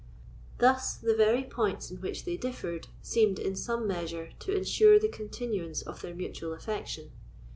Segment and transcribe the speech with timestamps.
[0.57, 5.07] Thus the very points in which they differed seemed, in some measure, to ensure the
[5.09, 7.11] continuance of their mutual affection.